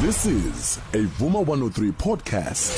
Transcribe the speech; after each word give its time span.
This 0.00 0.26
is 0.26 0.78
a 0.92 1.06
Vuma 1.18 1.46
103 1.46 1.92
podcast. 1.92 2.74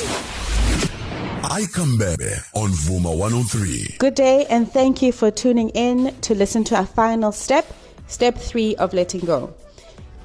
Ica 1.41 1.83
Mbebe 1.83 2.43
on 2.53 2.69
Vuma 2.69 3.17
103. 3.17 3.95
Good 3.97 4.13
day, 4.13 4.45
and 4.51 4.71
thank 4.71 5.01
you 5.01 5.11
for 5.11 5.31
tuning 5.31 5.69
in 5.69 6.13
to 6.21 6.35
listen 6.35 6.63
to 6.65 6.75
our 6.75 6.85
final 6.85 7.31
step, 7.31 7.65
step 8.05 8.37
three 8.37 8.75
of 8.75 8.93
letting 8.93 9.21
go. 9.21 9.51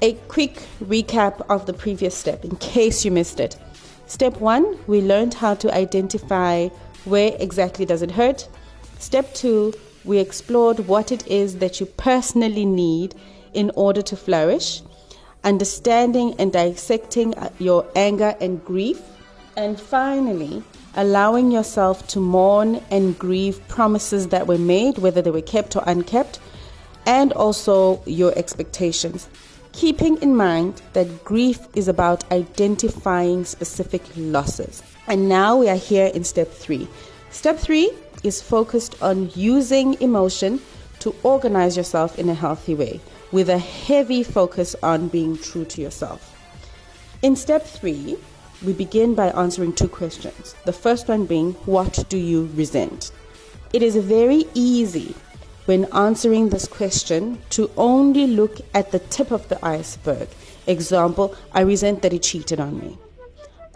A 0.03 0.13
quick 0.27 0.61
recap 0.83 1.43
of 1.49 1.65
the 1.65 1.73
previous 1.73 2.15
step 2.15 2.45
in 2.45 2.55
case 2.57 3.03
you 3.03 3.09
missed 3.09 3.39
it. 3.39 3.57
Step 4.05 4.37
one, 4.39 4.77
we 4.85 5.01
learned 5.01 5.33
how 5.33 5.55
to 5.55 5.73
identify 5.73 6.67
where 7.05 7.35
exactly 7.39 7.85
does 7.85 8.03
it 8.03 8.11
hurt. 8.11 8.47
Step 8.99 9.33
two, 9.33 9.73
we 10.05 10.19
explored 10.19 10.87
what 10.87 11.11
it 11.11 11.25
is 11.25 11.57
that 11.57 11.79
you 11.79 11.87
personally 11.87 12.65
need 12.65 13.15
in 13.55 13.71
order 13.75 14.03
to 14.03 14.15
flourish, 14.15 14.83
understanding 15.43 16.35
and 16.39 16.51
dissecting 16.51 17.35
uh, 17.35 17.49
your 17.59 17.85
anger 17.95 18.35
and 18.39 18.63
grief, 18.63 19.01
and 19.55 19.79
finally, 19.79 20.63
allowing 20.95 21.51
yourself 21.51 22.07
to 22.07 22.19
mourn 22.19 22.81
and 22.91 23.17
grieve 23.17 23.65
promises 23.67 24.29
that 24.29 24.47
were 24.47 24.57
made, 24.57 24.97
whether 24.97 25.21
they 25.21 25.31
were 25.31 25.41
kept 25.41 25.75
or 25.75 25.83
unkept, 25.85 26.39
and 27.05 27.33
also 27.33 28.01
your 28.05 28.37
expectations. 28.37 29.27
Keeping 29.73 30.21
in 30.21 30.35
mind 30.35 30.81
that 30.93 31.23
grief 31.23 31.59
is 31.75 31.87
about 31.87 32.29
identifying 32.31 33.43
specific 33.43 34.03
losses. 34.15 34.83
And 35.07 35.27
now 35.27 35.57
we 35.57 35.67
are 35.67 35.75
here 35.75 36.07
in 36.07 36.23
step 36.23 36.49
three. 36.51 36.87
Step 37.31 37.57
three 37.57 37.91
is 38.23 38.41
focused 38.41 39.01
on 39.01 39.31
using 39.35 39.99
emotion 40.01 40.61
to 40.99 41.13
organize 41.23 41.75
yourself 41.75 42.17
in 42.17 42.29
a 42.29 42.33
healthy 42.33 42.75
way 42.75 43.01
with 43.33 43.49
a 43.49 43.57
heavy 43.57 44.21
focus 44.21 44.75
on 44.83 45.07
being 45.07 45.35
true 45.35 45.65
to 45.65 45.81
yourself. 45.81 46.29
In 47.23 47.35
step 47.35 47.65
three, 47.65 48.15
we 48.63 48.73
begin 48.73 49.15
by 49.15 49.31
answering 49.31 49.73
two 49.73 49.87
questions. 49.87 50.55
The 50.65 50.71
first 50.71 51.07
one 51.07 51.25
being, 51.25 51.53
What 51.65 52.05
do 52.09 52.17
you 52.17 52.49
resent? 52.53 53.11
It 53.73 53.81
is 53.81 53.95
very 53.95 54.45
easy 54.53 55.15
when 55.65 55.85
answering 55.93 56.49
this 56.49 56.67
question 56.67 57.41
to 57.49 57.71
only 57.75 58.27
look 58.27 58.59
at 58.75 58.91
the 58.91 58.99
tip 58.99 59.31
of 59.31 59.49
the 59.49 59.63
iceberg. 59.65 60.29
Example, 60.67 61.35
I 61.53 61.61
resent 61.61 62.03
that 62.03 62.11
he 62.11 62.19
cheated 62.19 62.59
on 62.59 62.79
me. 62.79 62.99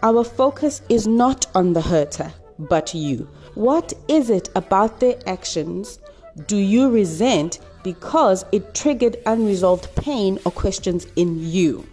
Our 0.04 0.23
focus 0.23 0.84
is 0.88 1.08
not 1.08 1.48
on 1.56 1.73
the 1.73 1.82
hurter, 1.82 2.32
but 2.60 2.94
you. 2.94 3.28
What 3.56 3.92
is 4.08 4.30
it 4.30 4.50
about 4.56 5.00
their 5.00 5.17
actions 5.26 5.98
do 6.45 6.58
you 6.58 6.92
resent 6.92 7.60
because 7.94 8.44
it 8.52 8.74
triggered 8.74 9.16
unresolved 9.26 9.88
pain 9.96 10.38
or 10.44 10.52
questions 10.52 11.08
in 11.16 11.40
you? 11.40 11.88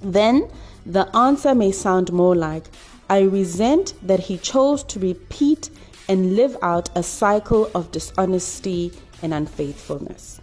Then 0.00 0.48
the 0.86 1.04
answer 1.16 1.52
may 1.52 1.72
sound 1.72 2.12
more 2.12 2.36
like 2.36 2.66
I 3.10 3.22
resent 3.22 3.94
that 4.06 4.20
he 4.20 4.38
chose 4.38 4.84
to 4.84 5.00
repeat 5.00 5.68
and 6.08 6.36
live 6.36 6.56
out 6.62 6.90
a 6.94 7.02
cycle 7.02 7.68
of 7.74 7.90
dishonesty 7.90 8.92
and 9.20 9.34
unfaithfulness. 9.34 10.40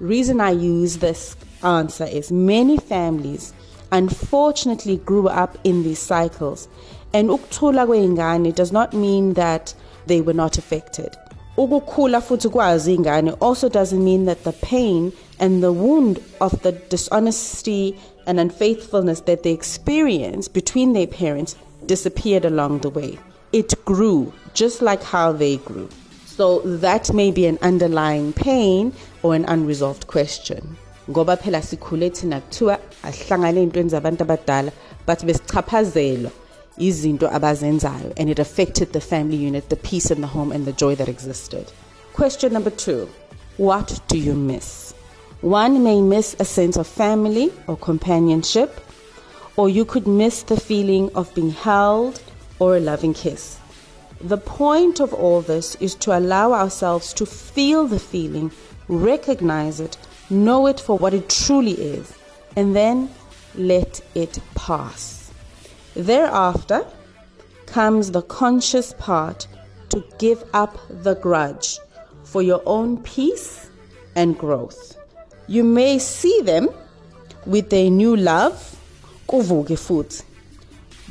Reason 0.00 0.40
I 0.40 0.52
use 0.52 0.96
this 0.96 1.36
answer 1.62 2.04
is 2.04 2.32
many 2.32 2.78
families 2.78 3.52
unfortunately 3.92 4.96
grew 4.96 5.28
up 5.28 5.58
in 5.64 5.82
these 5.82 5.98
cycles 5.98 6.66
and 7.12 7.28
ukuthula 7.28 7.86
kwey'ngane 7.86 8.54
does 8.54 8.72
not 8.72 8.94
mean 8.94 9.34
that 9.34 9.74
they 10.06 10.22
were 10.22 10.32
not 10.32 10.56
affected. 10.56 11.14
Ukukhula 11.56 12.20
futhi 12.20 12.48
kwazi 12.48 12.94
ingane 12.94 13.36
also 13.40 13.68
doesn't 13.68 14.04
mean 14.04 14.24
that 14.24 14.42
the 14.42 14.52
pain 14.52 15.12
and 15.38 15.62
the 15.62 15.72
wound 15.72 16.20
of 16.40 16.60
the 16.62 16.72
dishonesty 16.72 17.96
and 18.26 18.40
unfaithfulness 18.40 19.20
that 19.20 19.44
they 19.44 19.52
experienced 19.52 20.52
between 20.52 20.94
their 20.94 21.06
parents 21.06 21.54
disappeared 21.86 22.44
along 22.44 22.80
the 22.80 22.90
way. 22.90 23.16
It 23.52 23.72
grew 23.84 24.32
just 24.54 24.82
like 24.82 25.04
how 25.04 25.30
they 25.30 25.58
grew. 25.58 25.88
So 26.26 26.58
that 26.58 27.14
may 27.14 27.30
be 27.30 27.46
an 27.46 27.58
underlying 27.62 28.32
pain 28.32 28.92
or 29.22 29.36
an 29.36 29.44
unresolved 29.44 30.08
question. 30.08 30.76
Ngoba 31.08 31.36
phela 31.36 31.62
sikhule 31.62 32.10
thina 32.10 32.40
kuthiwa 32.40 32.80
ahlangane 33.04 33.60
ey'ntweni 33.60 33.94
abadala 33.94 34.72
but 35.06 35.20
besichaphazelwa 35.20 36.32
izinto 36.78 37.30
abazenzayo 37.30 38.12
and 38.16 38.28
it 38.30 38.38
affected 38.38 38.92
the 38.92 39.00
family 39.00 39.36
unit, 39.36 39.68
the 39.68 39.76
peace 39.76 40.10
in 40.10 40.20
the 40.20 40.26
home 40.26 40.52
and 40.52 40.66
the 40.66 40.72
joy 40.72 40.94
that 40.94 41.08
existed. 41.08 41.72
Question 42.12 42.52
number 42.52 42.70
2. 42.70 43.08
What 43.56 44.00
do 44.08 44.18
you 44.18 44.34
miss? 44.34 44.92
One 45.40 45.84
may 45.84 46.00
miss 46.00 46.34
a 46.38 46.44
sense 46.44 46.76
of 46.76 46.86
family 46.86 47.52
or 47.66 47.76
companionship, 47.76 48.80
or 49.56 49.68
you 49.68 49.84
could 49.84 50.06
miss 50.06 50.42
the 50.42 50.58
feeling 50.58 51.10
of 51.14 51.32
being 51.34 51.50
held 51.50 52.22
or 52.58 52.76
a 52.76 52.80
loving 52.80 53.14
kiss. 53.14 53.58
The 54.20 54.38
point 54.38 55.00
of 55.00 55.12
all 55.12 55.42
this 55.42 55.74
is 55.76 55.94
to 55.96 56.16
allow 56.16 56.52
ourselves 56.52 57.12
to 57.14 57.26
feel 57.26 57.86
the 57.86 58.00
feeling, 58.00 58.50
recognize 58.88 59.80
it, 59.80 59.96
know 60.30 60.66
it 60.66 60.80
for 60.80 60.96
what 60.96 61.14
it 61.14 61.28
truly 61.28 61.72
is, 61.72 62.16
and 62.56 62.74
then 62.74 63.10
let 63.54 64.00
it 64.14 64.38
pass. 64.54 65.23
Thereafter 65.94 66.84
comes 67.66 68.10
the 68.10 68.22
conscious 68.22 68.94
part 68.98 69.46
to 69.90 70.04
give 70.18 70.42
up 70.52 70.76
the 70.88 71.14
grudge 71.14 71.78
for 72.24 72.42
your 72.42 72.62
own 72.66 73.00
peace 73.02 73.70
and 74.16 74.36
growth. 74.36 74.96
You 75.46 75.62
may 75.62 76.00
see 76.00 76.40
them 76.42 76.68
with 77.46 77.72
a 77.72 77.90
new 77.90 78.16
love. 78.16 78.76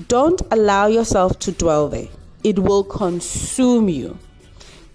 Don't 0.08 0.42
allow 0.52 0.88
yourself 0.88 1.40
to 1.40 1.52
dwell 1.54 1.88
there. 1.88 2.10
It 2.44 2.60
will 2.60 2.84
consume 2.84 3.88
you. 3.88 4.18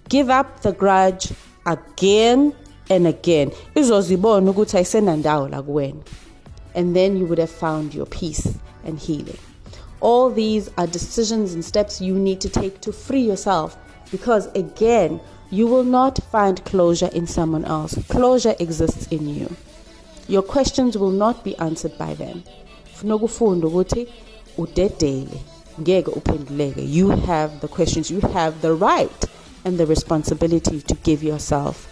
Give 0.07 0.29
up 0.29 0.61
the 0.61 0.71
grudge 0.71 1.31
again 1.65 2.53
and 2.89 3.07
again. 3.07 3.51
And 6.75 6.95
then 6.95 7.17
you 7.17 7.25
would 7.25 7.37
have 7.39 7.49
found 7.49 7.95
your 7.95 8.05
peace 8.05 8.57
and 8.83 8.99
healing. 8.99 9.37
All 10.01 10.29
these 10.29 10.69
are 10.77 10.87
decisions 10.87 11.53
and 11.53 11.63
steps 11.63 11.99
you 11.99 12.15
need 12.15 12.39
to 12.41 12.49
take 12.49 12.81
to 12.81 12.91
free 12.91 13.21
yourself 13.21 13.77
because, 14.11 14.47
again, 14.55 15.19
you 15.51 15.67
will 15.67 15.83
not 15.83 16.23
find 16.31 16.63
closure 16.63 17.09
in 17.13 17.27
someone 17.27 17.65
else. 17.65 17.95
Closure 18.07 18.55
exists 18.59 19.07
in 19.07 19.27
you. 19.27 19.55
Your 20.27 20.43
questions 20.43 20.97
will 20.97 21.11
not 21.11 21.43
be 21.43 21.57
answered 21.57 21.97
by 21.97 22.13
them. 22.13 22.43
You 26.85 27.09
have 27.09 27.61
the 27.61 27.67
questions, 27.67 28.11
you 28.11 28.19
have 28.21 28.61
the 28.61 28.73
right 28.73 29.25
and 29.65 29.77
the 29.77 29.85
responsibility 29.85 30.81
to 30.81 30.93
give 30.95 31.23
yourself 31.23 31.87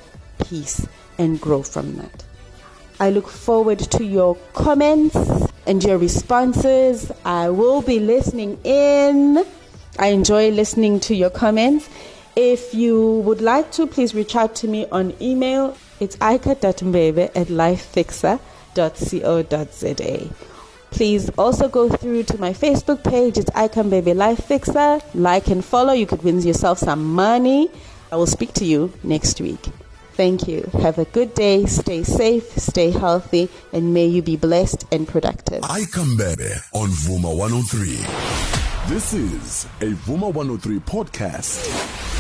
peace 0.48 0.88
and 1.18 1.42
grow 1.42 1.64
from 1.64 1.96
that. 1.96 2.24
I 3.00 3.10
look 3.10 3.28
forward 3.28 3.80
to 3.80 4.04
your 4.04 4.36
comments 4.54 5.47
and 5.68 5.84
your 5.84 5.98
responses. 5.98 7.12
I 7.26 7.50
will 7.50 7.82
be 7.82 8.00
listening 8.00 8.58
in. 8.64 9.46
I 10.00 10.08
enjoy 10.08 10.50
listening 10.50 11.00
to 11.02 11.14
your 11.16 11.30
comments. 11.30 11.90
If 12.36 12.74
you 12.74 13.20
would 13.26 13.42
like 13.42 13.72
to, 13.74 13.86
please 13.86 14.16
reach 14.16 14.36
out 14.36 14.56
to 14.58 14.68
me 14.68 14.88
on 14.92 15.14
email. 15.22 15.78
It's 16.00 16.16
ika.mbebe 16.16 17.32
at 17.36 17.48
lifefixer.co.za. 17.48 20.34
Please 20.90 21.30
also 21.38 21.68
go 21.68 21.90
through 21.90 22.24
to 22.24 22.38
my 22.40 22.54
Facebook 22.54 23.04
page. 23.04 23.38
It's 23.38 23.52
Ica 23.52 23.84
Mbebe 23.84 24.16
Life 24.16 24.46
Fixer. 24.46 25.02
Like 25.14 25.48
and 25.48 25.64
follow. 25.64 25.94
You 25.94 26.08
could 26.08 26.24
win 26.24 26.42
yourself 26.42 26.80
some 26.80 27.14
money. 27.14 27.70
I 28.12 28.16
will 28.16 28.26
speak 28.26 28.54
to 28.54 28.66
you 28.66 28.92
next 29.04 29.40
week. 29.42 29.60
Thank 30.18 30.48
you. 30.48 30.68
Have 30.82 30.98
a 30.98 31.06
good 31.06 31.36
day. 31.36 31.66
Stay 31.68 32.02
safe, 32.02 32.44
stay 32.58 32.90
healthy, 32.90 33.50
and 33.72 33.94
may 33.94 34.08
you 34.08 34.24
be 34.24 34.36
blessed 34.36 34.84
and 34.92 35.08
productive. 35.08 35.62
Ica 35.62 36.04
Mbebe 36.06 36.60
on 36.74 36.90
Vuma 36.90 37.38
103. 37.38 37.98
This 38.92 39.14
is 39.14 39.66
a 39.82 39.94
Vuma 39.94 40.34
103 40.34 40.80
podcast. 40.80 42.17